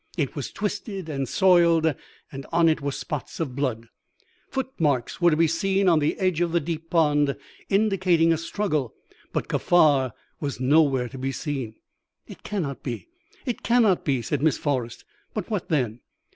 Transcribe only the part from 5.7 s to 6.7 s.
on the edge of the